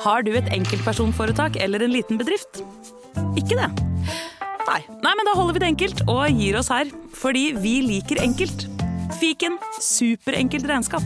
Har 0.00 0.22
du 0.24 0.30
et 0.32 0.46
enkeltpersonforetak 0.54 1.58
eller 1.60 1.82
en 1.84 1.92
liten 1.92 2.16
bedrift? 2.20 2.62
Ikke 3.36 3.58
det? 3.58 3.68
Nei. 4.64 4.80
Nei, 5.04 5.12
men 5.12 5.26
da 5.28 5.34
holder 5.36 5.56
vi 5.56 5.60
det 5.60 5.68
enkelt 5.74 6.00
og 6.08 6.38
gir 6.40 6.56
oss 6.56 6.70
her. 6.72 6.88
Fordi 7.20 7.50
vi 7.60 7.80
liker 7.84 8.22
enkelt. 8.22 8.64
Fiken 9.20 9.58
superenkelt 9.76 10.64
regnskap. 10.70 11.04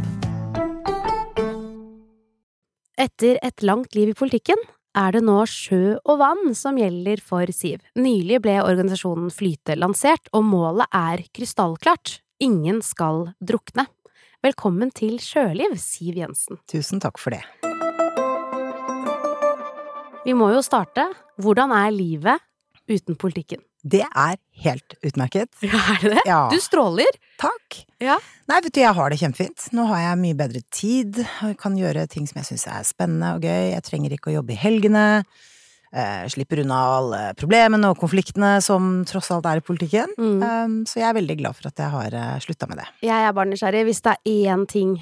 Etter 2.95 3.41
et 3.43 3.67
langt 3.67 3.99
liv 3.99 4.13
i 4.13 4.17
politikken 4.17 4.63
er 4.95 5.17
det 5.17 5.25
nå 5.27 5.41
sjø 5.51 5.97
og 5.99 6.21
vann 6.21 6.55
som 6.55 6.79
gjelder 6.79 7.19
for 7.19 7.51
Siv. 7.51 7.83
Nylig 7.99 8.39
ble 8.45 8.61
organisasjonen 8.63 9.35
Flyte 9.35 9.75
lansert, 9.75 10.31
og 10.31 10.47
målet 10.47 10.87
er 10.95 11.27
krystallklart. 11.35 12.21
Ingen 12.47 12.79
skal 12.87 13.33
drukne. 13.43 13.89
Velkommen 14.45 14.95
til 14.95 15.19
Sjøliv, 15.19 15.75
Siv 15.83 16.23
Jensen. 16.23 16.63
Tusen 16.71 17.03
takk 17.03 17.19
for 17.19 17.35
det. 17.35 17.43
Vi 20.25 20.33
må 20.33 20.49
jo 20.55 20.63
starte. 20.65 21.05
Hvordan 21.37 21.73
er 21.77 21.93
livet 21.93 22.41
uten 22.89 23.17
politikken? 23.21 23.61
Det 23.85 24.01
er 24.01 24.39
helt 24.65 24.95
utmerket. 25.05 25.51
Ja, 25.69 25.81
er 25.93 25.99
det 26.01 26.13
det? 26.15 26.23
Ja. 26.25 26.43
Du 26.49 26.57
stråler. 26.65 27.19
Takk. 27.41 27.83
Ja. 28.01 28.17
Nei, 28.49 28.61
vet 28.65 28.73
du, 28.73 28.81
jeg 28.81 28.97
har 28.97 29.13
det 29.13 29.19
kjempefint. 29.21 29.67
Nå 29.77 29.85
har 29.91 30.01
jeg 30.01 30.21
mye 30.23 30.39
bedre 30.39 30.63
tid, 30.73 31.21
og 31.45 31.59
kan 31.61 31.77
gjøre 31.77 32.07
ting 32.09 32.29
som 32.31 32.41
jeg 32.41 32.55
syns 32.55 32.65
er 32.73 32.87
spennende 32.89 33.35
og 33.37 33.45
gøy. 33.45 33.75
Jeg 33.75 33.85
trenger 33.85 34.17
ikke 34.17 34.33
å 34.33 34.39
jobbe 34.39 34.57
i 34.57 34.61
helgene. 34.63 35.05
Eh, 35.93 36.25
slipper 36.33 36.63
unna 36.65 36.79
alle 36.97 37.21
problemene 37.39 37.93
og 37.93 38.01
konfliktene 38.01 38.57
som 38.65 39.03
tross 39.07 39.29
alt 39.35 39.45
er 39.51 39.61
i 39.61 39.67
politikken. 39.67 40.17
Mm. 40.17 40.41
Um, 40.41 40.79
så 40.89 41.03
jeg 41.03 41.11
er 41.11 41.19
veldig 41.21 41.37
glad 41.43 41.61
for 41.61 41.69
at 41.69 41.85
jeg 41.85 41.93
har 41.93 42.17
uh, 42.17 42.39
slutta 42.43 42.71
med 42.71 42.81
det. 42.81 42.89
Jeg 43.05 43.29
er 43.29 43.37
bare 43.37 43.53
nysgjerrig. 43.53 43.85
Hvis 43.91 44.03
det 44.09 44.17
er 44.17 44.57
én 44.57 44.65
ting 44.73 44.97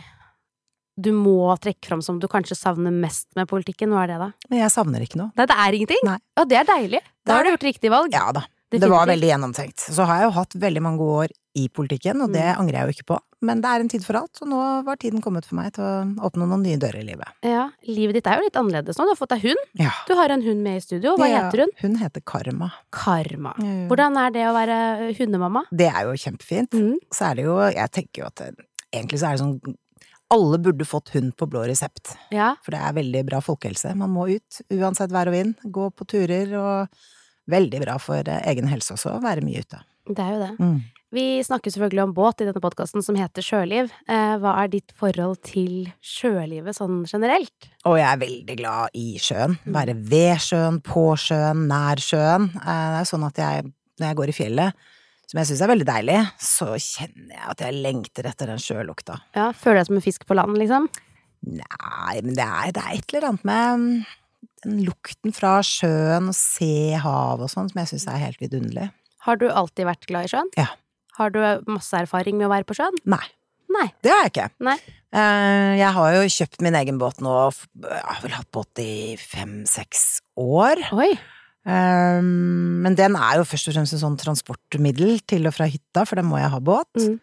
du 1.00 1.10
må 1.16 1.56
trekke 1.58 1.86
fram 1.88 2.02
som 2.04 2.18
du 2.20 2.26
kanskje 2.28 2.56
savner 2.58 2.92
mest 2.92 3.28
med 3.36 3.48
politikken, 3.48 3.90
hva 3.90 4.04
er 4.04 4.12
det 4.14 4.18
da? 4.20 4.30
Men 4.50 4.58
jeg 4.64 4.70
savner 4.74 5.00
ikke 5.06 5.16
noe. 5.20 5.32
Nei, 5.36 5.46
det 5.46 5.56
er 5.56 5.72
ingenting? 5.78 6.02
Nei. 6.04 6.18
Ja, 6.36 6.44
det 6.44 6.58
er 6.58 6.64
deilig. 6.68 7.00
Da 7.24 7.36
har 7.38 7.44
du 7.44 7.50
gjort 7.54 7.68
riktig 7.70 7.90
valg. 7.90 8.12
Ja 8.12 8.30
da. 8.32 8.44
Det 8.72 8.88
var 8.88 9.04
veldig 9.06 9.28
gjennomtenkt. 9.28 9.82
Så 9.92 10.04
har 10.08 10.22
jeg 10.22 10.30
jo 10.30 10.34
hatt 10.38 10.54
veldig 10.56 10.80
mange 10.80 10.96
gode 10.96 11.24
år 11.26 11.32
i 11.60 11.66
politikken, 11.68 12.22
og 12.24 12.32
det 12.32 12.40
Mm. 12.40 12.60
angrer 12.62 12.72
jeg 12.78 12.86
jo 12.88 12.92
ikke 12.96 13.08
på. 13.12 13.18
Men 13.42 13.60
det 13.60 13.68
er 13.68 13.80
en 13.80 13.88
tid 13.90 14.02
for 14.04 14.16
alt, 14.16 14.38
og 14.40 14.48
nå 14.48 14.84
var 14.86 14.96
tiden 14.96 15.20
kommet 15.20 15.44
for 15.44 15.56
meg 15.56 15.74
til 15.74 15.84
å 15.84 16.14
åpne 16.24 16.46
noen 16.48 16.62
nye 16.62 16.78
dører 16.80 17.00
i 17.02 17.04
livet. 17.04 17.28
Ja, 17.44 17.68
Livet 17.86 18.14
ditt 18.14 18.26
er 18.26 18.38
jo 18.38 18.44
litt 18.46 18.56
annerledes 18.56 18.96
nå. 18.96 19.04
Du 19.04 19.12
har 19.12 19.16
fått 19.20 19.28
deg 19.34 19.42
hund. 19.42 19.60
Ja. 19.76 19.90
Du 20.08 20.14
har 20.14 20.30
en 20.30 20.40
hund 20.40 20.62
med 20.62 20.76
i 20.76 20.80
studio. 20.80 21.16
Hva 21.18 21.28
Ja, 21.28 21.50
heter 21.50 21.58
hun? 21.66 21.68
Hun 21.82 21.96
heter 22.00 22.22
Karma. 22.24 22.72
Karma. 22.90 23.52
Mm. 23.58 23.88
Hvordan 23.88 24.16
er 24.16 24.30
det 24.30 24.46
å 24.48 24.54
være 24.56 25.14
hundemamma? 25.18 25.64
Det 25.70 25.88
er 25.92 26.04
jo 26.08 26.12
kjempefint. 26.16 26.70
Mm. 26.72 26.96
Så 27.12 27.30
er 27.30 27.34
det 27.34 27.44
jo 27.44 27.58
Jeg 27.68 27.90
tenker 27.92 28.22
jo 28.22 28.24
at 28.24 28.40
egentlig 28.94 29.18
så 29.20 29.26
er 29.28 29.36
det 29.36 29.40
sånn 29.44 29.76
Alle 30.32 30.58
burde 30.62 30.86
fått 30.88 31.12
hund 31.14 31.34
på 31.36 31.46
blå 31.50 31.66
resept, 31.68 32.14
Ja. 32.32 32.54
for 32.64 32.72
det 32.74 32.80
er 32.80 32.94
veldig 32.96 33.24
bra 33.28 33.40
folkehelse. 33.44 33.94
Man 33.98 34.10
må 34.14 34.26
ut, 34.32 34.62
uansett 34.72 35.12
vær 35.12 35.28
og 35.28 35.36
vind. 35.36 35.54
Gå 35.68 35.90
på 35.92 36.06
turer, 36.08 36.54
og 36.56 36.88
veldig 37.52 37.80
bra 37.84 37.98
for 38.00 38.22
eh, 38.26 38.40
egen 38.52 38.68
helse 38.70 38.94
også, 38.96 39.18
å 39.18 39.22
være 39.22 39.44
mye 39.44 39.60
ute. 39.60 39.82
Det 40.08 40.18
er 40.24 40.32
jo 40.34 40.40
det. 40.40 40.52
Mm. 40.58 40.80
Vi 41.12 41.24
snakker 41.44 41.68
selvfølgelig 41.74 42.02
om 42.06 42.14
båt 42.16 42.40
i 42.40 42.46
denne 42.48 42.62
podkasten 42.64 43.04
som 43.04 43.18
heter 43.20 43.44
Sjøliv. 43.44 43.90
Eh, 44.08 44.36
hva 44.40 44.54
er 44.62 44.70
ditt 44.72 44.94
forhold 44.96 45.42
til 45.44 45.90
sjølivet 46.00 46.72
sånn 46.78 47.02
generelt? 47.04 47.68
Og 47.84 47.98
jeg 48.00 48.08
er 48.08 48.22
veldig 48.22 48.56
glad 48.62 48.96
i 48.96 49.18
sjøen. 49.20 49.58
Være 49.68 49.94
ved 50.08 50.40
sjøen, 50.40 50.80
på 50.80 51.04
sjøen, 51.20 51.66
nær 51.68 52.00
sjøen. 52.00 52.48
Eh, 52.56 52.88
Det 52.96 53.02
er 53.04 53.10
sånn 53.12 53.26
at 53.28 53.36
jeg, 53.44 53.68
når 54.00 54.08
jeg 54.08 54.16
går 54.22 54.32
i 54.32 54.38
fjellet, 54.40 54.74
som 55.32 55.40
jeg 55.40 55.48
syns 55.48 55.62
er 55.64 55.70
veldig 55.72 55.86
deilig, 55.88 56.18
så 56.44 56.66
kjenner 56.76 57.32
jeg 57.38 57.44
at 57.54 57.62
jeg 57.64 57.78
lengter 57.80 58.26
etter 58.28 58.50
den 58.52 58.60
sjølukta. 58.60 59.16
Ja, 59.38 59.46
Føler 59.56 59.80
deg 59.80 59.88
som 59.88 59.96
en 59.98 60.04
fisk 60.04 60.26
på 60.28 60.36
land, 60.36 60.58
liksom? 60.60 60.90
Nei, 61.48 62.18
men 62.22 62.36
det 62.36 62.44
er, 62.44 62.68
det 62.76 62.82
er 62.84 62.98
et 63.00 63.14
eller 63.16 63.30
annet 63.32 63.46
med 63.48 63.80
mm, 63.80 64.50
den 64.66 64.82
lukten 64.86 65.32
fra 65.34 65.56
sjøen 65.66 66.28
og 66.30 66.36
se 66.38 66.68
havet 67.02 67.48
og 67.48 67.50
sånn 67.50 67.72
som 67.72 67.80
jeg 67.82 67.90
syns 67.94 68.04
er 68.12 68.20
helt 68.28 68.42
vidunderlig. 68.44 68.90
Har 69.26 69.40
du 69.40 69.48
alltid 69.50 69.88
vært 69.88 70.06
glad 70.10 70.28
i 70.28 70.32
sjøen? 70.34 70.52
Ja. 70.60 70.68
Har 71.18 71.32
du 71.34 71.40
masse 71.70 71.96
erfaring 71.98 72.38
med 72.38 72.46
å 72.48 72.52
være 72.52 72.68
på 72.68 72.76
sjøen? 72.78 72.94
Nei, 73.10 73.24
Nei. 73.72 73.88
det 74.04 74.12
har 74.12 74.22
jeg 74.26 74.32
ikke. 74.34 74.46
Nei. 74.68 74.76
Eh, 75.16 75.72
Jeg 75.80 75.90
har 75.96 76.14
jo 76.18 76.22
kjøpt 76.36 76.62
min 76.64 76.76
egen 76.78 76.98
båt 77.00 77.18
nå, 77.24 77.34
jeg 77.82 78.04
har 78.06 78.22
vel 78.24 78.36
hatt 78.36 78.50
båt 78.54 78.80
i 78.84 79.16
fem-seks 79.20 80.04
år. 80.40 80.84
Oi. 80.94 81.10
Um, 81.62 82.80
men 82.82 82.96
den 82.98 83.14
er 83.14 83.38
jo 83.38 83.44
først 83.46 83.68
og 83.70 83.76
fremst 83.76 83.94
en 83.94 84.02
sånn 84.02 84.16
transportmiddel 84.18 85.20
til 85.30 85.46
og 85.46 85.54
fra 85.54 85.68
hytta, 85.70 86.02
for 86.08 86.18
da 86.18 86.24
må 86.26 86.40
jeg 86.40 86.50
ha 86.54 86.58
båt. 86.62 86.90
Mm. 86.98 87.20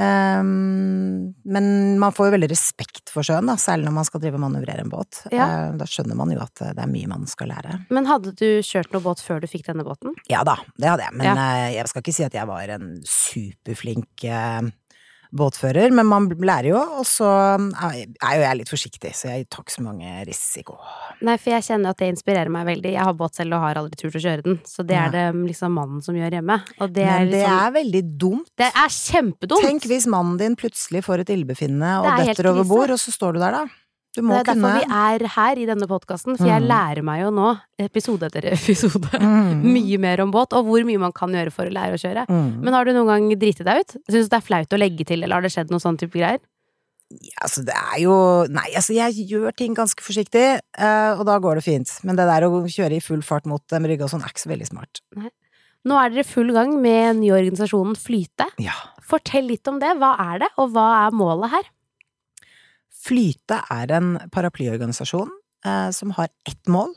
Um, 0.00 1.34
men 1.50 1.64
man 2.00 2.12
får 2.14 2.28
jo 2.28 2.34
veldig 2.36 2.48
respekt 2.52 3.10
for 3.12 3.26
sjøen, 3.26 3.48
da, 3.50 3.56
særlig 3.60 3.88
når 3.88 3.96
man 3.96 4.06
skal 4.06 4.22
drive 4.22 4.38
og 4.38 4.44
manøvrere 4.44 4.84
en 4.84 4.92
båt. 4.92 5.22
Ja. 5.34 5.48
Uh, 5.72 5.78
da 5.80 5.88
skjønner 5.90 6.18
man 6.18 6.30
jo 6.34 6.40
at 6.44 6.62
uh, 6.62 6.70
det 6.76 6.84
er 6.84 6.92
mye 6.92 7.10
man 7.10 7.26
skal 7.30 7.50
lære. 7.50 7.78
Men 7.90 8.06
hadde 8.08 8.32
du 8.38 8.46
kjørt 8.66 8.92
noe 8.94 9.02
båt 9.04 9.22
før 9.24 9.42
du 9.42 9.48
fikk 9.50 9.66
denne 9.66 9.84
båten? 9.86 10.14
Ja 10.30 10.44
da, 10.46 10.58
det 10.78 10.92
hadde 10.92 11.08
jeg, 11.08 11.16
men 11.18 11.30
Ja. 11.32 11.34
uh, 11.40 11.66
jeg 11.74 11.90
skal 11.90 12.04
ikke 12.04 12.16
si 12.20 12.26
at 12.28 12.36
jeg 12.38 12.50
var 12.52 12.74
en 12.76 12.92
superflink 13.08 14.28
uh, 14.30 14.70
båtfører, 15.32 15.92
men 15.94 16.06
man 16.06 16.28
lærer 16.28 16.70
jo, 16.72 16.80
og 17.00 17.04
så 17.06 17.26
er 17.30 18.00
er 18.22 18.36
jo 18.36 18.42
jeg 18.42 18.58
litt 18.58 18.72
forsiktig, 18.72 19.12
så 19.14 19.30
jeg 19.30 19.48
tar 19.50 19.62
ikke 19.64 19.76
så 19.76 19.84
mange 19.84 20.12
risiko. 20.26 20.76
Nei, 21.22 21.36
for 21.38 21.50
jeg 21.54 21.62
kjenner 21.68 21.90
at 21.94 21.98
det 22.02 22.08
inspirerer 22.14 22.50
meg 22.50 22.66
veldig. 22.66 22.92
Jeg 22.96 23.04
har 23.06 23.14
båt 23.14 23.34
selv 23.38 23.54
og 23.54 23.60
har 23.64 23.80
aldri 23.80 23.96
turt 24.00 24.16
å 24.18 24.22
kjøre 24.24 24.42
den, 24.46 24.60
så 24.66 24.86
det 24.86 24.96
Ja. 24.96 25.06
er 25.06 25.10
det 25.10 25.26
liksom 25.50 25.72
mannen 25.72 26.02
som 26.02 26.14
gjør 26.14 26.30
hjemme. 26.38 26.60
Og 26.80 26.92
det 26.92 27.04
er 27.04 27.18
men 27.20 27.30
det 27.30 27.40
liksom 27.44 27.66
er 27.66 27.70
veldig 27.78 28.02
dumt. 28.18 28.50
Det 28.58 28.70
er 28.74 28.88
kjempedumt! 28.88 29.62
Tenk 29.62 29.82
hvis 29.86 30.06
mannen 30.06 30.36
din 30.38 30.56
plutselig 30.56 31.04
får 31.04 31.20
et 31.20 31.30
ildbefinnende 31.36 31.92
og 32.00 32.04
Det 32.18 32.28
er 32.28 32.34
detter 32.34 32.50
over 32.50 32.64
bord, 32.64 32.90
og 32.90 32.98
så 32.98 33.10
står 33.14 33.34
du 33.34 33.38
der, 33.40 33.50
da. 33.52 33.64
Det 34.16 34.24
er 34.24 34.42
kunne 34.44 34.44
derfor 34.44 34.74
vi 34.74 34.86
er 34.90 35.24
her 35.36 35.58
i 35.62 35.66
denne 35.68 35.86
podkasten, 35.86 36.36
for 36.36 36.46
jeg 36.48 36.62
Mm. 36.62 36.68
lærer 36.68 37.02
meg 37.06 37.20
jo 37.22 37.30
nå, 37.30 37.60
episode 37.78 38.26
etter 38.26 38.48
episode, 38.52 39.06
Mm. 39.20 39.62
mye 39.62 39.98
mer 40.02 40.20
om 40.24 40.32
båt, 40.32 40.52
og 40.52 40.66
hvor 40.66 40.82
mye 40.84 40.98
man 40.98 41.12
kan 41.12 41.30
gjøre 41.30 41.52
for 41.52 41.64
å 41.66 41.70
lære 41.72 41.94
å 41.94 42.00
kjøre. 42.02 42.26
Mm. 42.28 42.60
Men 42.64 42.74
har 42.74 42.84
du 42.84 42.92
noen 42.92 43.06
gang 43.06 43.28
driti 43.38 43.62
deg 43.64 43.80
ut? 43.84 43.96
Syns 44.10 44.26
du 44.26 44.34
det 44.34 44.40
er 44.40 44.48
flaut 44.48 44.68
å 44.74 44.78
legge 44.82 45.06
til, 45.06 45.22
eller 45.22 45.34
har 45.38 45.42
det 45.42 45.52
skjedd 45.54 45.70
noen 45.70 45.80
sånn 45.84 45.96
type 45.98 46.12
greier? 46.18 46.40
Ja, 47.10 47.38
altså, 47.42 47.64
det 47.66 47.74
er 47.74 47.98
jo 48.04 48.16
Nei, 48.50 48.68
altså, 48.78 48.94
jeg 48.94 49.26
gjør 49.30 49.54
ting 49.56 49.74
ganske 49.74 49.98
forsiktig, 50.02 50.60
eh, 50.78 51.12
og 51.18 51.24
da 51.26 51.38
går 51.42 51.56
det 51.58 51.64
fint. 51.64 51.90
Men 52.04 52.14
det 52.18 52.26
der 52.26 52.42
å 52.46 52.62
kjøre 52.66 52.96
i 52.98 53.00
full 53.02 53.22
fart 53.22 53.46
mot 53.46 53.62
en 53.72 53.82
brygge 53.82 54.02
og 54.06 54.10
sånn, 54.10 54.22
er 54.22 54.30
ikke 54.30 54.46
så 54.46 54.50
veldig 54.50 54.68
smart. 54.70 55.00
Nå 55.86 55.96
er 55.96 56.10
dere 56.10 56.24
full 56.28 56.52
gang 56.52 56.74
med 56.82 57.14
den 57.16 57.20
nye 57.22 57.32
organisasjonen 57.38 57.96
Flyte. 57.96 58.46
Ja. 58.58 58.74
Fortell 59.02 59.46
litt 59.48 59.66
om 59.66 59.78
det. 59.80 59.94
Hva 59.98 60.12
er 60.18 60.38
det, 60.44 60.48
og 60.58 60.70
hva 60.74 61.06
er 61.06 61.10
målet 61.16 61.50
her? 61.50 61.62
Flyte 63.00 63.62
er 63.72 63.94
en 63.96 64.16
paraplyorganisasjon 64.32 65.30
eh, 65.66 65.88
som 65.96 66.12
har 66.18 66.28
ett 66.48 66.68
mål, 66.68 66.92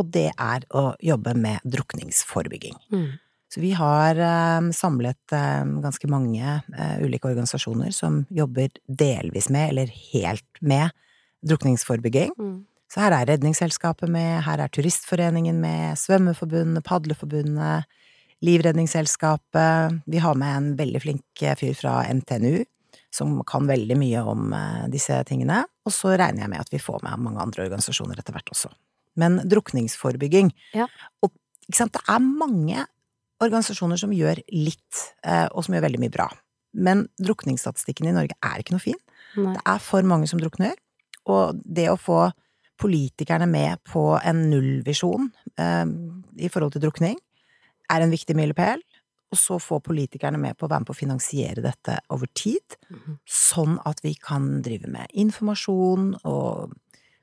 og 0.00 0.08
det 0.14 0.30
er 0.32 0.64
å 0.74 0.94
jobbe 1.04 1.34
med 1.38 1.62
drukningsforebygging. 1.68 2.78
Mm. 2.94 3.12
Så 3.54 3.60
vi 3.62 3.70
har 3.76 4.18
eh, 4.18 4.70
samlet 4.74 5.32
eh, 5.32 5.64
ganske 5.84 6.08
mange 6.10 6.42
eh, 6.42 6.96
ulike 7.04 7.28
organisasjoner 7.30 7.92
som 7.94 8.24
jobber 8.34 8.72
delvis 8.88 9.50
med, 9.52 9.68
eller 9.70 9.92
helt 10.12 10.60
med, 10.60 10.90
drukningsforebygging. 11.44 12.32
Mm. 12.38 12.56
Så 12.90 13.02
her 13.02 13.14
er 13.14 13.28
Redningsselskapet 13.28 14.10
med, 14.10 14.40
her 14.46 14.62
er 14.64 14.72
Turistforeningen 14.72 15.60
med, 15.60 15.98
Svømmeforbundet, 16.00 16.84
Padleforbundet, 16.86 17.86
Livredningsselskapet. 18.44 20.00
Vi 20.10 20.20
har 20.24 20.34
med 20.38 20.56
en 20.56 20.68
veldig 20.80 21.04
flink 21.04 21.42
eh, 21.42 21.54
fyr 21.60 21.76
fra 21.78 22.00
NTNU 22.10 22.64
som 23.14 23.36
kan 23.48 23.68
veldig 23.68 23.96
mye 24.00 24.24
om 24.30 24.52
eh, 24.56 24.84
disse 24.92 25.16
tingene. 25.28 25.62
Og 25.86 25.94
så 25.94 26.14
regner 26.14 26.44
jeg 26.44 26.52
med 26.52 26.64
at 26.64 26.72
vi 26.72 26.82
får 26.82 27.02
med 27.04 27.22
mange 27.26 27.42
andre 27.44 27.66
organisasjoner 27.66 28.20
etter 28.20 28.36
hvert 28.36 28.52
også. 28.54 28.72
Men 29.20 29.38
drukningsforebygging 29.48 30.50
Ja. 30.74 30.88
Og 31.22 31.32
det 31.64 32.02
er 32.08 32.20
mange 32.20 32.82
organisasjoner 33.42 33.96
som 34.00 34.12
gjør 34.12 34.40
litt, 34.52 35.14
eh, 35.24 35.46
og 35.52 35.64
som 35.64 35.74
gjør 35.74 35.86
veldig 35.86 36.00
mye 36.02 36.12
bra. 36.12 36.28
Men 36.74 37.06
drukningsstatistikken 37.22 38.08
i 38.10 38.14
Norge 38.16 38.36
er 38.42 38.60
ikke 38.60 38.74
noe 38.74 38.82
fin. 38.82 38.98
Nei. 39.36 39.54
Det 39.54 39.62
er 39.66 39.82
for 39.82 40.02
mange 40.06 40.28
som 40.30 40.40
drukner, 40.40 40.74
og 41.26 41.60
det 41.64 41.88
å 41.90 41.98
få 42.00 42.28
politikerne 42.80 43.46
med 43.46 43.80
på 43.86 44.18
en 44.18 44.48
nullvisjon 44.50 45.30
eh, 45.58 45.86
i 46.42 46.50
forhold 46.50 46.74
til 46.74 46.84
drukning, 46.84 47.18
er 47.92 48.02
en 48.02 48.12
viktig 48.12 48.36
milepæl. 48.36 48.82
Og 49.32 49.38
så 49.38 49.58
få 49.58 49.80
politikerne 49.82 50.38
med 50.38 50.56
på 50.56 50.66
å 50.66 50.70
være 50.70 50.84
med 50.84 50.86
på 50.86 50.94
å 50.94 51.00
finansiere 51.00 51.62
dette 51.62 51.98
over 52.10 52.26
tid, 52.34 52.76
Mhm. 52.90 53.18
sånn 53.26 53.78
at 53.86 54.00
vi 54.02 54.14
kan 54.14 54.62
drive 54.62 54.86
med 54.86 55.08
informasjon 55.14 56.20
og 56.24 56.72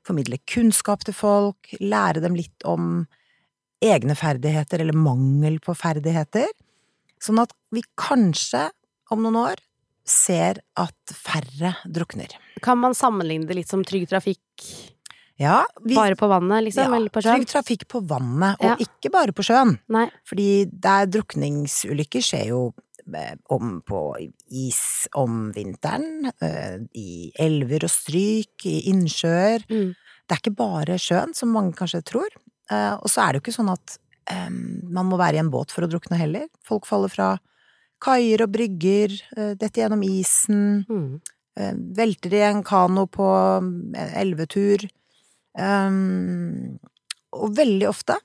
formidle 0.04 0.38
kunnskap 0.46 1.04
til 1.04 1.14
folk, 1.14 1.68
lære 1.80 2.20
dem 2.20 2.34
litt 2.34 2.64
om 2.64 3.06
egne 3.82 4.14
ferdigheter 4.14 4.80
eller 4.80 4.92
mangel 4.92 5.58
på 5.60 5.74
ferdigheter, 5.74 6.48
sånn 7.20 7.40
at 7.40 7.52
vi 7.70 7.82
kanskje 7.96 8.70
om 9.10 9.22
noen 9.22 9.36
år 9.36 9.56
ser 10.04 10.60
at 10.76 10.94
færre 11.06 11.76
drukner. 11.86 12.28
Kan 12.60 12.78
man 12.78 12.92
sammenligne 12.92 13.46
det 13.46 13.56
litt 13.56 13.68
som 13.68 13.84
Trygg 13.84 14.08
Trafikk 14.08 14.98
Ja, 15.40 15.64
vi, 15.84 15.94
bare 15.96 16.14
på 16.16 16.28
vannet, 16.28 16.64
liksom? 16.68 16.84
ja, 16.90 16.96
eller 16.96 17.10
på 17.10 17.22
sjøen? 17.24 17.40
trygg 17.40 17.48
trafikk 17.50 17.86
på 17.88 18.00
vannet, 18.06 18.56
og 18.60 18.64
Ja. 18.68 18.76
ikke 18.76 19.10
bare 19.10 19.32
på 19.32 19.42
sjøen. 19.42 19.78
Nei. 19.88 20.08
Fordi 20.28 20.66
der 20.70 21.06
drukningsulykker 21.06 22.20
skjer 22.22 22.46
jo 22.48 22.74
eh, 23.14 23.34
om 23.50 23.80
på 23.82 24.14
is 24.50 25.08
om 25.18 25.50
vinteren, 25.52 26.30
eh, 26.40 26.78
i 26.94 27.32
elver 27.40 27.84
og 27.84 27.90
stryk, 27.90 28.64
i 28.64 28.82
innsjøer. 28.92 29.64
Mm. 29.68 29.94
det 30.28 30.36
er 30.36 30.40
ikke 30.40 30.56
bare 30.56 30.94
sjøen, 31.02 31.34
som 31.34 31.50
mange 31.52 31.74
kanskje 31.74 32.02
tror. 32.04 32.28
Eh, 32.70 32.94
og 32.94 33.08
så 33.10 33.24
er 33.26 33.32
det 33.32 33.40
jo 33.42 33.50
ikke 33.50 33.56
sånn 33.58 33.72
at 33.72 33.98
um, 34.30 34.80
man 34.94 35.06
må 35.10 35.18
være 35.18 35.34
i 35.34 35.38
en 35.42 35.50
båt 35.50 35.72
for 35.74 35.82
å 35.82 35.88
drukne 35.90 36.16
heller. 36.16 36.46
Folk 36.64 36.86
faller 36.86 37.10
fra 37.10 37.38
kaier 38.00 38.40
og 38.46 38.52
brygger, 38.54 39.10
detter 39.58 39.82
gjennom 39.82 40.02
isen, 40.06 40.86
Mm. 40.88 41.20
velter 41.94 42.32
i 42.32 42.40
en 42.48 42.62
kano 42.62 43.04
på 43.06 43.26
elvetur. 44.16 44.86
Um, 45.58 46.78
og 47.36 47.52
veldig 47.58 47.88
ofte 47.90 48.16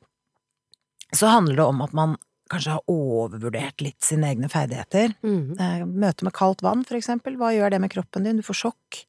så 1.16 1.30
handler 1.32 1.56
det 1.60 1.66
om 1.66 1.82
at 1.84 1.94
man 1.96 2.16
kanskje 2.52 2.78
har 2.78 2.92
overvurdert 2.92 3.84
litt 3.84 4.04
sine 4.04 4.30
egne 4.32 4.50
ferdigheter. 4.52 5.14
Mm. 5.24 5.56
Uh, 5.60 5.84
Møte 5.88 6.28
med 6.28 6.36
kaldt 6.36 6.64
vann, 6.64 6.84
for 6.88 7.00
eksempel. 7.00 7.38
Hva 7.40 7.54
gjør 7.56 7.74
det 7.74 7.82
med 7.84 7.92
kroppen 7.94 8.28
din? 8.28 8.40
Du 8.40 8.46
får 8.48 8.60
sjokk. 8.64 9.02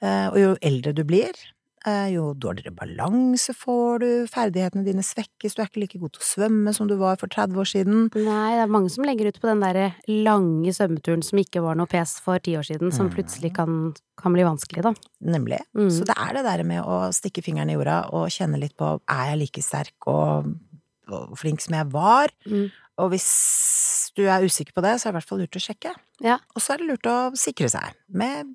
Uh, 0.00 0.28
Og 0.32 0.38
jo 0.40 0.54
eldre 0.64 0.92
du 0.96 1.04
blir, 1.08 1.36
jo 2.14 2.30
dårligere 2.40 2.72
balanse 2.74 3.52
får 3.56 3.98
du, 4.00 4.06
ferdighetene 4.32 4.84
dine 4.86 5.02
svekkes, 5.04 5.54
du 5.56 5.60
er 5.62 5.68
ikke 5.68 5.82
like 5.82 6.00
god 6.00 6.14
til 6.16 6.22
å 6.22 6.28
svømme 6.28 6.72
som 6.74 6.88
du 6.88 6.94
var 7.00 7.16
for 7.20 7.28
30 7.28 7.60
år 7.60 7.68
siden. 7.68 7.98
Nei, 8.16 8.54
det 8.56 8.62
er 8.64 8.72
mange 8.72 8.90
som 8.94 9.04
legger 9.04 9.28
ut 9.28 9.40
på 9.42 9.50
den 9.50 9.60
der 9.60 9.94
lange 10.08 10.72
svømmeturen 10.72 11.22
som 11.26 11.38
ikke 11.42 11.62
var 11.64 11.76
noe 11.76 11.90
pes 11.90 12.16
for 12.24 12.38
ti 12.40 12.56
år 12.56 12.64
siden, 12.64 12.92
som 12.94 13.08
Mm. 13.10 13.14
plutselig 13.16 13.52
kan, 13.54 13.94
kan 14.16 14.32
bli 14.32 14.42
vanskelig, 14.46 14.82
da. 14.82 14.94
Nemlig. 15.20 15.60
Mm. 15.76 15.90
Så 15.90 16.04
det 16.08 16.16
er 16.16 16.32
det 16.34 16.44
der 16.44 16.64
med 16.64 16.82
å 16.84 17.12
stikke 17.12 17.42
fingeren 17.44 17.70
i 17.70 17.76
jorda 17.76 18.08
og 18.12 18.28
kjenne 18.32 18.58
litt 18.60 18.76
på 18.76 18.94
er 19.08 19.30
jeg 19.34 19.38
like 19.42 19.62
sterk 19.62 20.08
og, 20.08 20.54
og 21.12 21.36
flink 21.36 21.60
som 21.60 21.74
jeg 21.76 21.90
var? 21.92 22.32
Mm. 22.48 22.70
Og 23.02 23.10
hvis 23.10 23.28
du 24.16 24.22
er 24.30 24.44
usikker 24.46 24.72
på 24.72 24.82
det, 24.84 24.96
så 25.00 25.08
er 25.08 25.12
det 25.12 25.16
i 25.16 25.18
hvert 25.18 25.28
fall 25.28 25.40
lurt 25.42 25.56
å 25.58 25.64
sjekke. 25.64 25.92
Ja. 26.22 26.38
Og 26.54 26.62
så 26.62 26.74
er 26.74 26.78
det 26.78 26.86
lurt 26.92 27.08
å 27.10 27.16
sikre 27.36 27.68
seg 27.68 27.92
med 28.08 28.54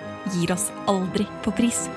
gir 0.35 0.53
oss 0.53 0.69
aldri 0.91 1.27
på 1.43 1.53
pris. 1.55 1.87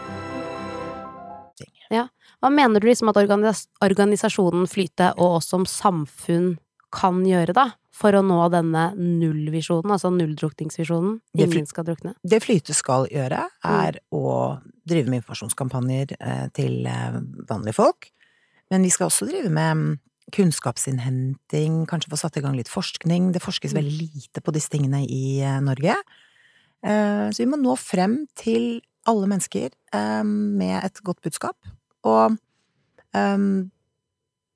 Hva 2.44 2.50
mener 2.52 2.82
du 2.82 2.90
liksom 2.90 3.08
at 3.08 3.16
organis 3.16 3.62
organisasjonen 3.80 4.66
Flyte 4.68 5.14
og 5.16 5.38
oss 5.38 5.46
som 5.48 5.62
samfunn 5.64 6.58
kan 6.92 7.22
gjøre, 7.24 7.54
da? 7.56 7.70
For 7.94 8.12
å 8.18 8.20
nå 8.26 8.36
denne 8.52 8.88
nullvisjonen, 8.98 9.94
altså 9.94 10.10
nulldrukningsvisjonen? 10.12 11.22
Det 11.32 11.46
Ingen 11.46 11.70
skal 11.70 11.86
drukne. 11.88 12.12
Det 12.20 12.42
Flyte 12.44 12.76
skal 12.76 13.08
gjøre, 13.08 13.46
er 13.64 14.00
å 14.12 14.24
drive 14.84 15.08
med 15.08 15.22
informasjonskampanjer 15.22 16.12
eh, 16.18 16.44
til 16.52 16.84
eh, 16.90 17.16
vanlige 17.48 17.78
folk. 17.78 18.10
Men 18.74 18.84
vi 18.84 18.92
skal 18.92 19.08
også 19.08 19.30
drive 19.30 19.48
med 19.48 19.80
mm, 19.80 19.96
kunnskapsinnhenting, 20.36 21.84
kanskje 21.88 22.12
få 22.12 22.20
satt 22.20 22.36
i 22.36 22.44
gang 22.44 22.58
litt 22.58 22.68
forskning. 22.68 23.32
Det 23.32 23.40
forskes 23.40 23.72
Mm. 23.72 23.80
veldig 23.80 24.10
lite 24.18 24.44
på 24.44 24.52
disse 24.52 24.68
tingene 24.74 25.00
i 25.08 25.40
eh, 25.40 25.62
Norge. 25.64 25.96
Eh, 26.84 27.30
Så 27.32 27.42
vi 27.44 27.46
må 27.50 27.56
nå 27.60 27.76
frem 27.80 28.26
til 28.36 28.80
alle 29.08 29.26
mennesker 29.28 29.70
eh, 29.92 30.22
med 30.24 30.84
et 30.84 31.00
godt 31.04 31.20
budskap. 31.24 31.56
Og 32.04 32.36
eh, 33.14 33.38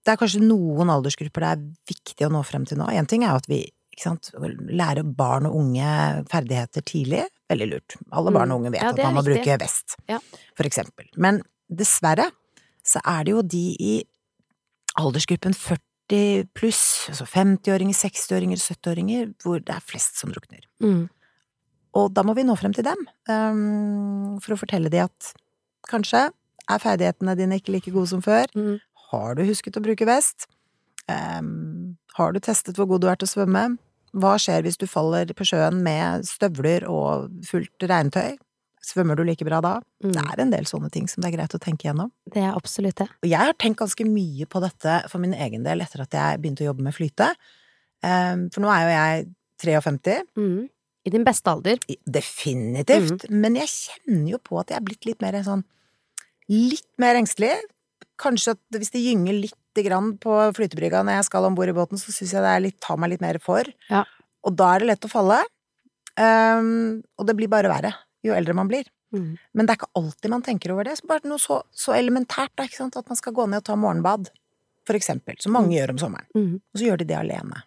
det 0.04 0.12
er 0.14 0.20
kanskje 0.20 0.40
noen 0.44 0.88
aldersgrupper 0.92 1.44
det 1.44 1.50
er 1.54 1.64
viktig 1.94 2.26
å 2.28 2.32
nå 2.32 2.44
frem 2.48 2.64
til 2.69 2.78
nå. 2.80 2.86
En 2.92 3.06
ting 3.08 3.25
er 3.25 3.34
jo 3.34 3.42
at 3.42 3.48
vi 3.50 3.62
sant, 3.98 4.30
lærer 4.70 5.02
barn 5.02 5.48
og 5.48 5.56
unge 5.58 5.88
ferdigheter 6.30 6.84
tidlig. 6.86 7.25
Veldig 7.50 7.66
lurt. 7.72 7.96
Alle 8.14 8.30
barn 8.32 8.52
og 8.54 8.60
unge 8.62 8.70
vet 8.76 8.80
Mm. 8.82 8.84
Ja, 8.86 8.90
at 8.94 9.02
man 9.02 9.14
må 9.16 9.25
riktig. 9.26 9.42
bruke 9.44 9.58
vest, 9.60 9.96
Ja. 10.08 10.19
for 10.54 10.64
eksempel. 10.69 11.08
Men 11.16 11.42
dessverre 11.69 12.30
så 12.84 13.00
er 13.04 13.25
det 13.25 13.32
jo 13.32 13.42
de 13.42 13.76
i 13.80 14.04
aldersgruppen 14.98 15.52
40 15.54 16.46
pluss, 16.54 17.08
altså 17.10 17.26
50-åringer, 17.26 17.92
60-åringer, 17.92 18.56
70-åringer, 18.56 19.34
hvor 19.42 19.58
det 19.64 19.75
er 19.75 19.80
flest 19.84 20.16
som 20.16 20.30
drukner. 20.32 20.62
Mm. 20.80 21.08
Og 21.96 22.11
da 22.14 22.25
må 22.26 22.35
vi 22.37 22.44
nå 22.46 22.56
frem 22.58 22.75
til 22.76 22.85
dem, 22.87 23.00
um, 23.31 24.37
for 24.44 24.55
å 24.55 24.61
fortelle 24.61 24.90
dem 24.93 25.08
at 25.08 25.32
kanskje 25.88 26.29
er 26.69 26.82
ferdighetene 26.82 27.37
dine 27.38 27.58
ikke 27.58 27.73
like 27.73 27.93
gode 27.94 28.11
som 28.11 28.23
før. 28.25 28.50
Mm. 28.56 28.76
Har 29.08 29.38
du 29.38 29.44
husket 29.49 29.79
å 29.81 29.85
bruke 29.85 30.08
vest? 30.08 30.49
Um, 31.08 31.96
har 32.19 32.35
du 32.35 32.40
testet 32.44 32.76
hvor 32.76 32.88
god 32.90 33.05
du 33.05 33.08
er 33.08 33.17
til 33.17 33.29
å 33.29 33.32
svømme? 33.32 33.64
Hva 34.19 34.35
skjer 34.40 34.64
hvis 34.64 34.79
du 34.81 34.87
faller 34.88 35.31
på 35.37 35.46
sjøen 35.49 35.81
med 35.85 36.26
støvler 36.29 36.85
og 36.88 37.31
fullt 37.49 37.88
regntøy? 37.88 38.37
Svømmer 38.85 39.19
du 39.19 39.25
like 39.26 39.44
bra 39.44 39.58
da? 39.64 39.75
Mm. 40.05 40.12
Det 40.14 40.23
er 40.23 40.43
en 40.44 40.52
del 40.55 40.69
sånne 40.69 40.90
ting 40.93 41.08
som 41.11 41.23
det 41.23 41.32
er 41.32 41.38
greit 41.38 41.56
å 41.56 41.61
tenke 41.61 41.88
gjennom. 41.88 42.12
Det 42.31 42.44
er 42.44 42.56
absolutt 42.56 43.00
det. 43.00 43.08
Og 43.25 43.29
jeg 43.29 43.40
har 43.50 43.56
tenkt 43.61 43.81
ganske 43.81 44.06
mye 44.08 44.46
på 44.49 44.62
dette 44.64 45.00
for 45.11 45.20
min 45.25 45.35
egen 45.37 45.64
del 45.67 45.82
etter 45.85 46.05
at 46.05 46.14
jeg 46.17 46.40
begynte 46.43 46.64
å 46.64 46.70
jobbe 46.70 46.87
med 46.87 46.96
flyte. 46.96 47.32
Um, 48.05 48.46
for 48.55 48.64
nå 48.64 48.70
er 48.73 48.85
jo 48.85 48.94
jeg 48.94 49.29
53, 49.58 50.19
Mm. 50.38 50.69
I 51.08 51.14
din 51.14 51.25
beste 51.26 51.50
alder. 51.50 51.81
definitivt, 52.05 53.26
men 53.32 53.56
jeg 53.56 53.72
kjenner 53.72 54.31
jo 54.34 54.40
på 54.44 54.60
at 54.60 54.72
jeg 54.72 54.81
er 54.81 54.87
blitt 54.87 55.08
litt 55.08 55.25
mer 55.25 55.40
sånn 55.46 55.64
Litt 56.49 56.87
mer 56.96 57.19
engstelig. 57.19 57.50
Kanskje 58.16 58.55
at 58.55 58.76
hvis 58.81 58.94
det 58.94 59.02
gynger 59.05 59.37
lite 59.37 59.82
grann 59.84 60.14
på 60.16 60.32
flytebrygga 60.56 61.02
når 61.05 61.19
jeg 61.19 61.26
skal 61.26 61.44
om 61.44 61.58
bord 61.58 61.69
i 61.69 61.75
båten, 61.76 62.00
så 62.00 62.08
syns 62.08 62.32
jeg 62.32 62.40
det 62.40 62.52
er 62.55 62.62
litt, 62.64 62.78
tar 62.81 62.96
meg 62.96 63.12
litt 63.12 63.20
mer 63.20 63.37
for. 63.44 63.69
Ja. 63.93 64.06
Og 64.49 64.56
da 64.56 64.70
er 64.72 64.81
det 64.81 64.88
lett 64.88 65.05
å 65.05 65.10
falle. 65.12 65.43
Um, 66.16 67.05
og 67.20 67.28
det 67.28 67.37
blir 67.37 67.52
bare 67.52 67.69
verre 67.69 67.93
jo 68.25 68.32
eldre 68.34 68.56
man 68.56 68.70
blir. 68.70 68.88
Mm. 69.14 69.37
Men 69.52 69.66
det 69.66 69.75
er 69.75 69.81
ikke 69.81 70.00
alltid 70.00 70.32
man 70.32 70.44
tenker 70.44 70.72
over 70.75 70.88
det. 70.88 70.99
Så 70.99 71.08
bare 71.08 71.28
noe 71.28 71.40
så, 71.43 71.61
så 71.70 71.94
elementært, 71.96 72.54
da, 72.58 72.66
at 72.66 73.12
man 73.12 73.20
skal 73.20 73.37
gå 73.37 73.46
ned 73.46 73.62
og 73.62 73.69
ta 73.69 73.76
morgenbad, 73.78 74.32
for 74.88 74.99
eksempel, 74.99 75.38
som 75.43 75.54
mange 75.56 75.76
gjør 75.76 75.94
om 75.94 76.02
sommeren. 76.02 76.28
Mm. 76.34 76.52
Og 76.58 76.81
så 76.81 76.88
gjør 76.88 77.02
de 77.02 77.08
det 77.12 77.19
alene. 77.19 77.62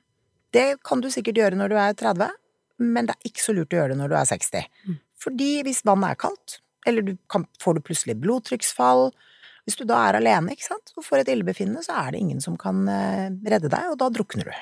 Det 0.52 0.68
kan 0.84 1.02
du 1.04 1.08
sikkert 1.14 1.40
gjøre 1.40 1.60
når 1.60 1.72
du 1.72 1.78
er 1.80 1.96
30, 2.02 2.34
men 2.82 3.08
det 3.08 3.16
er 3.16 3.30
ikke 3.30 3.44
så 3.44 3.56
lurt 3.56 3.74
å 3.74 3.80
gjøre 3.80 3.94
det 3.94 4.02
når 4.02 4.12
du 4.12 4.18
er 4.18 4.28
60. 4.30 4.68
Mm. 4.90 5.00
Fordi 5.22 5.52
hvis 5.68 5.84
vannet 5.88 6.14
er 6.14 6.22
kaldt, 6.26 6.60
eller 6.90 7.06
du 7.06 7.14
kan, 7.30 7.46
får 7.62 7.78
du 7.78 7.86
plutselig 7.86 8.18
blodtrykksfall 8.18 9.12
Hvis 9.68 9.78
du 9.78 9.84
da 9.86 10.00
er 10.08 10.18
alene 10.18 10.56
ikke 10.56 10.66
sant, 10.66 10.90
og 10.98 11.06
får 11.06 11.22
et 11.22 11.30
illebefinnende, 11.36 11.84
så 11.86 11.94
er 12.02 12.14
det 12.14 12.22
ingen 12.24 12.40
som 12.42 12.56
kan 12.58 12.80
eh, 12.90 13.28
redde 13.46 13.70
deg, 13.70 13.92
og 13.92 14.00
da 14.02 14.08
drukner 14.10 14.50
du. 14.50 14.56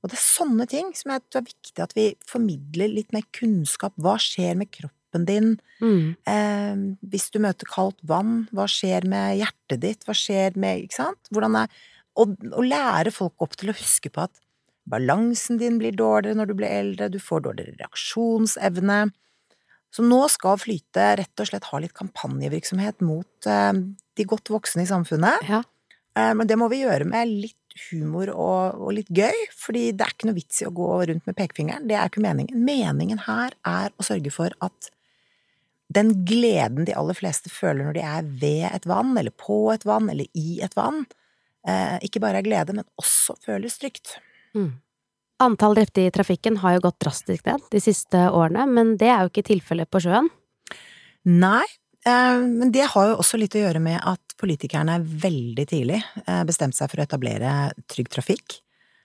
Og 0.00 0.10
det 0.12 0.18
er 0.18 0.24
sånne 0.24 0.66
ting 0.68 0.90
som 0.96 1.14
jeg 1.14 1.22
tror 1.24 1.40
er 1.40 1.46
viktig 1.48 1.84
at 1.84 1.94
vi 1.96 2.06
formidler 2.28 2.92
litt 2.92 3.14
mer 3.16 3.24
kunnskap. 3.36 3.96
Hva 4.00 4.18
skjer 4.20 4.58
med 4.60 4.68
kroppen 4.76 5.24
din? 5.28 5.54
Mm. 5.80 6.12
Eh, 6.28 6.84
hvis 7.12 7.30
du 7.32 7.40
møter 7.40 7.68
kaldt 7.68 8.00
vann, 8.08 8.42
hva 8.52 8.68
skjer 8.68 9.08
med 9.08 9.40
hjertet 9.40 9.80
ditt? 9.84 10.04
Hva 10.04 10.16
skjer 10.16 10.56
med 10.60 10.84
Ikke 10.84 11.00
sant? 11.00 11.32
Hvordan 11.32 11.62
er 11.62 11.80
Å 12.20 12.24
å 12.26 12.62
lære 12.66 13.12
folk 13.14 13.40
opp 13.40 13.54
til 13.56 13.70
å 13.70 13.76
huske 13.78 14.10
på 14.12 14.24
at 14.26 14.40
balansen 14.88 15.58
din 15.60 15.78
blir 15.80 15.96
dårligere 15.96 16.38
når 16.38 16.50
du 16.50 16.54
blir 16.58 16.72
eldre, 16.72 17.10
du 17.12 17.18
får 17.22 17.44
dårligere 17.46 17.76
reaksjonsevne. 17.80 19.00
Så 19.90 20.04
nå 20.06 20.20
skal 20.30 20.60
Flyte 20.62 21.06
rett 21.18 21.42
og 21.42 21.50
slett 21.50 21.66
ha 21.72 21.80
litt 21.82 21.96
kampanjevirksomhet 21.98 23.02
mot 23.02 23.50
eh, 23.50 23.72
de 24.16 24.26
godt 24.28 24.52
voksne 24.52 24.86
i 24.86 24.90
samfunnet. 24.90 25.48
Ja. 25.50 25.64
Eh, 26.16 26.32
men 26.38 26.46
det 26.50 26.58
må 26.60 26.70
vi 26.70 26.84
gjøre 26.84 27.08
med 27.10 27.30
litt 27.30 27.56
humor 27.90 28.30
og, 28.34 28.78
og 28.82 28.94
litt 28.96 29.10
gøy, 29.14 29.44
fordi 29.54 29.90
det 29.94 30.06
er 30.06 30.14
ikke 30.14 30.30
noe 30.30 30.38
vits 30.38 30.62
i 30.62 30.68
å 30.68 30.74
gå 30.74 30.88
rundt 31.10 31.26
med 31.26 31.36
pekefingeren. 31.38 31.86
Det 31.90 31.98
er 31.98 32.10
ikke 32.10 32.22
meningen. 32.24 32.64
Meningen 32.66 33.22
her 33.26 33.54
er 33.66 33.94
å 33.94 34.06
sørge 34.06 34.32
for 34.34 34.54
at 34.64 34.90
den 35.90 36.12
gleden 36.26 36.86
de 36.86 36.94
aller 36.94 37.18
fleste 37.18 37.50
føler 37.50 37.86
når 37.86 37.96
de 37.96 38.02
er 38.06 38.26
ved 38.42 38.66
et 38.70 38.86
vann, 38.86 39.16
eller 39.18 39.34
på 39.34 39.64
et 39.74 39.86
vann, 39.86 40.10
eller 40.12 40.26
i 40.38 40.60
et 40.62 40.76
vann, 40.78 41.02
eh, 41.66 41.96
ikke 42.06 42.22
bare 42.22 42.38
er 42.38 42.46
glede, 42.46 42.76
men 42.76 42.86
også 43.00 43.34
føles 43.42 43.78
trygt. 43.80 44.18
Mm. 44.56 44.70
Antall 45.40 45.76
drepte 45.78 46.04
i 46.04 46.12
trafikken 46.12 46.58
har 46.60 46.76
jo 46.76 46.86
gått 46.88 47.00
drastisk 47.00 47.46
ned 47.48 47.62
de 47.72 47.80
siste 47.80 48.26
årene, 48.28 48.66
men 48.68 48.96
det 49.00 49.08
er 49.08 49.22
jo 49.24 49.30
ikke 49.32 49.46
tilfellet 49.48 49.88
på 49.88 50.02
sjøen. 50.04 50.28
Nei, 51.30 51.64
eh, 52.04 52.40
men 52.44 52.72
det 52.74 52.90
har 52.92 53.10
jo 53.10 53.20
også 53.22 53.40
litt 53.40 53.56
å 53.56 53.62
gjøre 53.64 53.80
med 53.82 54.00
at 54.04 54.36
politikerne 54.40 54.98
veldig 55.00 55.66
tidlig 55.68 56.00
eh, 56.26 56.42
bestemte 56.48 56.80
seg 56.80 56.92
for 56.92 57.00
å 57.00 57.06
etablere 57.06 57.54
Trygg 57.88 58.12
Trafikk, 58.12 58.60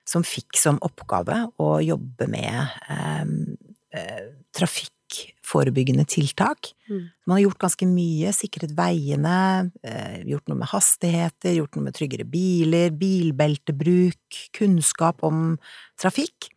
som 0.07 0.25
fikk 0.27 0.59
som 0.59 0.79
oppgave 0.85 1.45
å 1.63 1.69
jobbe 1.83 2.27
med 2.31 2.59
eh, 2.91 4.27
trafikkforebyggende 5.45 6.05
tiltak. 6.05 6.73
Mm. 6.89 7.09
Man 7.25 7.37
har 7.37 7.43
gjort 7.45 7.59
ganske 7.59 7.85
mye, 7.85 8.33
sikret 8.33 8.75
veiene, 8.75 9.71
eh, 9.83 10.23
gjort 10.25 10.47
noe 10.47 10.57
med 10.57 10.67
hastigheter, 10.67 11.55
gjort 11.55 11.75
noe 11.75 11.83
med 11.85 11.93
tryggere 11.93 12.25
biler, 12.25 12.91
bilbeltebruk, 12.91 14.51
kunnskap 14.53 15.23
om 15.23 15.57
trafikk. 15.97 16.49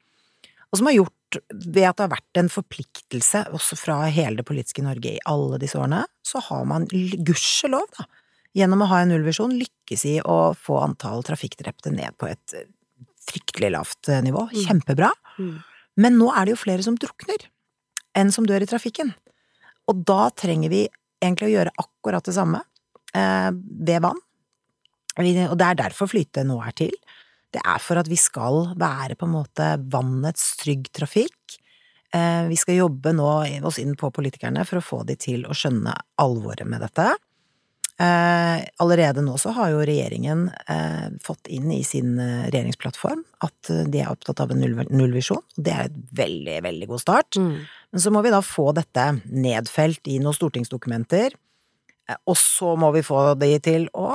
Og 0.72 0.78
som 0.78 0.86
har 0.86 0.94
gjort, 0.94 1.38
ved 1.52 1.84
at 1.84 1.96
det 1.96 2.08
har 2.08 2.16
vært 2.16 2.36
en 2.36 2.48
forpliktelse 2.48 3.52
også 3.52 3.76
fra 3.76 4.08
hele 4.08 4.36
det 4.36 4.46
politiske 4.46 4.82
Norge 4.82 5.16
i 5.16 5.20
alle 5.26 5.58
disse 5.58 5.76
årene, 5.76 6.06
så 6.24 6.40
har 6.40 6.64
man 6.64 6.86
gudskjelov, 6.86 7.86
da, 7.98 8.06
gjennom 8.54 8.82
å 8.82 8.88
ha 8.88 9.02
en 9.02 9.12
nullvisjon, 9.12 9.58
lykkes 9.58 10.04
i 10.06 10.20
å 10.24 10.54
få 10.56 10.80
antall 10.80 11.22
trafikkdrepte 11.22 11.92
ned 11.92 12.16
på 12.18 12.28
et 12.28 12.64
fryktelig 13.28 13.70
lavt 13.72 14.08
eh, 14.08 14.22
nivå. 14.22 14.48
Mm. 14.48 14.64
Kjempebra. 14.64 15.12
Mm. 15.38 15.62
Men 15.96 16.16
nå 16.16 16.32
er 16.32 16.46
det 16.46 16.54
jo 16.54 16.64
flere 16.64 16.82
som 16.82 16.96
drukner 16.96 17.44
enn 18.18 18.32
som 18.34 18.46
dør 18.48 18.64
i 18.64 18.70
trafikken. 18.70 19.12
Og 19.88 20.02
da 20.08 20.28
trenger 20.36 20.72
vi 20.72 20.82
egentlig 21.22 21.48
å 21.48 21.54
gjøre 21.56 21.76
akkurat 21.80 22.26
det 22.26 22.34
samme 22.36 22.60
eh, 23.16 23.50
ved 23.54 24.02
vann. 24.04 24.20
Og 25.18 25.56
det 25.58 25.66
er 25.66 25.78
derfor 25.80 26.10
flyte 26.10 26.44
nå 26.46 26.60
er 26.62 26.74
til. 26.78 26.92
Det 27.50 27.62
er 27.64 27.80
for 27.82 27.98
at 27.98 28.10
vi 28.10 28.18
skal 28.20 28.74
være 28.78 29.16
på 29.18 29.26
en 29.26 29.34
måte 29.34 29.70
vannets 29.90 30.52
trygg 30.60 30.90
trafikk. 30.94 31.56
Eh, 32.14 32.44
vi 32.48 32.58
skal 32.60 32.78
jobbe 32.78 33.14
nå 33.16 33.30
oss 33.68 33.80
inn 33.82 33.96
på 33.98 34.12
politikerne 34.14 34.64
for 34.68 34.80
å 34.80 34.84
få 34.84 35.00
de 35.08 35.16
til 35.20 35.46
å 35.48 35.56
skjønne 35.56 35.96
alvoret 36.22 36.68
med 36.68 36.84
dette. 36.84 37.10
Eh, 37.98 38.64
allerede 38.78 39.24
nå 39.26 39.34
så 39.42 39.50
har 39.56 39.72
jo 39.72 39.82
regjeringen 39.82 40.44
eh, 40.70 41.08
fått 41.24 41.50
inn 41.50 41.72
i 41.74 41.80
sin 41.86 42.12
eh, 42.22 42.46
regjeringsplattform 42.46 43.24
at 43.42 43.72
de 43.90 44.02
er 44.04 44.12
opptatt 44.12 44.44
av 44.44 44.54
en 44.54 44.62
nullvisjon. 44.62 45.42
Det 45.56 45.74
er 45.74 45.88
et 45.88 45.96
veldig, 46.20 46.60
veldig 46.68 46.88
god 46.92 47.02
start. 47.02 47.38
Mm. 47.40 47.56
Men 47.92 48.04
så 48.04 48.12
må 48.14 48.22
vi 48.22 48.34
da 48.34 48.42
få 48.44 48.70
dette 48.76 49.08
nedfelt 49.26 50.10
i 50.12 50.20
noen 50.22 50.36
stortingsdokumenter, 50.36 51.34
og 52.24 52.36
så 52.40 52.72
må 52.80 52.92
vi 52.94 53.02
få 53.04 53.34
de 53.36 53.50
til 53.60 53.88
å 53.96 54.08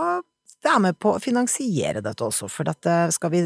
være 0.63 0.83
med 0.87 0.99
på 1.01 1.15
å 1.15 1.21
finansiere 1.21 2.01
dette 2.03 2.25
også, 2.25 2.49
for 2.51 2.69
at 2.71 2.87
eh, 2.89 3.09
skal 3.13 3.33
vi 3.33 3.43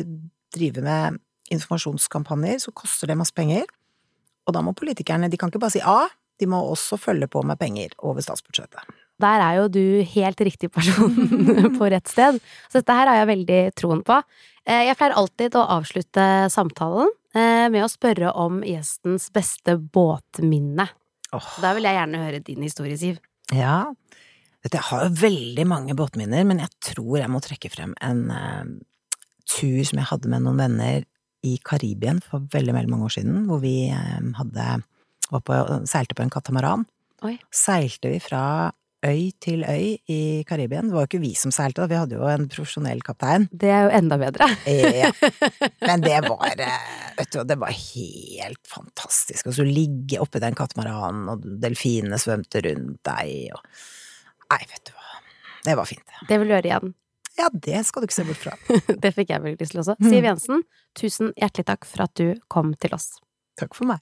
drive 0.53 0.83
med 0.85 1.19
informasjonskampanjer, 1.53 2.61
så 2.61 2.73
koster 2.75 3.09
det 3.09 3.17
masse 3.19 3.35
penger. 3.35 3.65
Og 4.47 4.55
da 4.55 4.63
må 4.63 4.75
politikerne, 4.77 5.29
de 5.31 5.39
kan 5.39 5.51
ikke 5.51 5.61
bare 5.63 5.75
si 5.75 5.83
A, 5.83 6.07
de 6.37 6.47
må 6.49 6.59
også 6.61 6.99
følge 7.01 7.29
på 7.31 7.41
med 7.47 7.59
penger 7.59 7.95
over 8.05 8.23
statsbudsjettet. 8.23 8.85
Der 9.21 9.41
er 9.41 9.55
jo 9.61 9.69
du 9.73 9.83
helt 10.13 10.41
riktig 10.45 10.69
person 10.73 11.15
på 11.79 11.89
rett 11.89 12.11
sted. 12.11 12.37
Så 12.69 12.81
dette 12.81 12.97
her 12.99 13.09
har 13.09 13.21
jeg 13.21 13.31
veldig 13.31 13.61
troen 13.79 14.03
på. 14.05 14.19
Eh, 14.67 14.85
Jeg 14.89 14.97
pleier 14.99 15.17
alltid 15.17 15.57
å 15.57 15.65
avslutte 15.77 16.27
samtalen 16.53 17.09
eh, 17.33 17.65
med 17.73 17.81
å 17.85 17.91
spørre 17.91 18.33
om 18.37 18.61
gjestens 18.67 19.29
beste 19.33 19.77
båtminne. 19.79 20.89
Oh. 21.35 21.49
Da 21.63 21.73
vil 21.75 21.87
jeg 21.89 21.97
gjerne 21.97 22.21
høre 22.23 22.43
din 22.45 22.63
historie, 22.63 22.99
Siv. 22.99 23.17
Ja, 23.55 23.87
jeg 24.67 24.83
har 24.89 25.05
jo 25.05 25.15
veldig 25.21 25.65
mange 25.69 25.95
båtminner, 25.95 26.43
men 26.47 26.59
jeg 26.63 26.71
tror 26.83 27.19
jeg 27.21 27.31
må 27.31 27.39
trekke 27.43 27.69
frem 27.71 27.93
en 28.03 28.25
uh, 28.31 28.65
tur 29.47 29.79
som 29.87 30.01
jeg 30.01 30.09
hadde 30.09 30.31
med 30.31 30.43
noen 30.43 30.59
venner 30.59 31.05
i 31.47 31.55
Karibien 31.63 32.19
for 32.23 32.43
veldig, 32.51 32.73
veldig 32.75 32.91
mange 32.91 33.07
år 33.07 33.13
siden, 33.19 33.45
hvor 33.47 33.61
vi 33.63 33.87
eh, 33.93 34.29
hadde, 34.39 34.65
på, 35.31 35.59
seilte 35.87 36.17
på 36.17 36.25
en 36.25 36.33
katamaran. 36.33 36.83
Oi. 37.27 37.37
Seilte 37.53 38.11
vi 38.11 38.19
fra 38.23 38.41
øy 39.07 39.31
til 39.43 39.63
øy 39.63 39.97
i 40.11 40.19
Karibien. 40.47 40.89
Det 40.89 40.95
var 40.95 41.05
jo 41.05 41.11
ikke 41.11 41.23
vi 41.23 41.33
som 41.39 41.53
seilte, 41.55 41.83
da, 41.83 41.89
vi 41.91 41.99
hadde 41.99 42.19
jo 42.19 42.29
en 42.29 42.47
profesjonell 42.51 43.03
kaptein. 43.05 43.47
Det 43.51 43.71
er 43.73 43.87
jo 43.87 43.93
enda 44.01 44.19
bedre. 44.21 44.49
Ja. 44.67 45.11
Men 45.87 46.05
det 46.05 46.21
var, 46.27 46.53
eh, 46.63 46.87
vet 47.17 47.33
du, 47.33 47.41
det 47.47 47.59
var 47.61 47.75
helt 47.75 48.63
fantastisk. 48.69 49.49
Og 49.49 49.57
så 49.57 49.67
ligge 49.67 50.21
oppi 50.23 50.43
den 50.43 50.57
katamaranen, 50.57 51.27
og 51.33 51.47
delfinene 51.63 52.19
svømte 52.21 52.63
rundt 52.67 53.01
deg, 53.07 53.55
og 53.55 53.63
Nei, 54.47 54.63
vet 54.63 54.87
du 54.87 54.93
hva. 54.95 55.17
Det 55.65 55.75
var 55.75 55.87
fint. 55.89 56.17
Det 56.29 56.37
vil 56.39 56.47
du 56.47 56.53
gjøre 56.55 56.69
igjen. 56.69 56.93
Ja, 57.37 57.49
det 57.53 57.83
skal 57.85 58.01
du 58.01 58.07
ikke 58.07 58.17
se 58.17 58.25
bort 58.25 58.39
fra. 58.41 58.53
Det 59.03 59.13
fikk 59.13 59.33
jeg 59.33 59.43
veldig 59.43 59.61
lyst 59.61 59.75
til 59.75 59.83
også. 59.83 59.97
Mm. 59.99 60.09
Siv 60.09 60.27
Jensen, 60.29 60.63
tusen 60.97 61.33
hjertelig 61.35 61.67
takk 61.67 61.87
for 61.89 62.07
at 62.07 62.13
du 62.17 62.31
kom 62.51 62.71
til 62.81 62.95
oss. 62.97 63.11
Takk 63.59 63.75
for 63.77 63.89
meg. 63.91 64.01